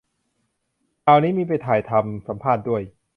[1.05, 2.81] ข่าวนี้มีไปถ่ายทำ สัมภาษณ์ด้วย